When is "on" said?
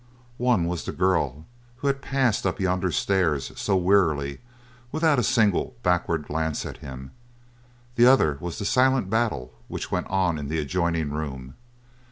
10.07-10.39